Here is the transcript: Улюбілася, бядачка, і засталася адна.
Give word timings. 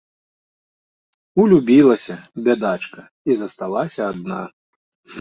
Улюбілася, 1.43 2.15
бядачка, 2.49 2.99
і 3.31 3.39
засталася 3.45 4.01
адна. 4.13 4.45